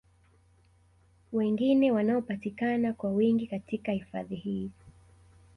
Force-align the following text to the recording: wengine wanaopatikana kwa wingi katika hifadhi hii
wengine 1.33 1.91
wanaopatikana 1.91 2.93
kwa 2.93 3.09
wingi 3.11 3.47
katika 3.47 3.91
hifadhi 3.91 4.35
hii 4.35 4.71